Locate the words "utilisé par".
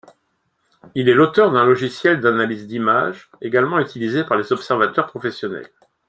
3.79-4.35